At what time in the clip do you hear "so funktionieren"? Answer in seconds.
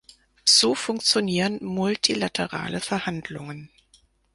0.47-1.63